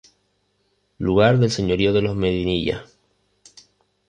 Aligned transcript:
Lugar 0.97 1.37
del 1.37 1.51
señorío 1.51 1.93
de 1.93 2.01
los 2.01 2.15
Medinilla. 2.15 2.87